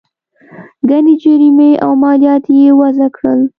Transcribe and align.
ګڼې 0.89 1.13
جریمې 1.21 1.71
او 1.83 1.91
مالیات 2.03 2.43
یې 2.57 2.69
وضعه 2.81 3.09
کړل. 3.15 3.39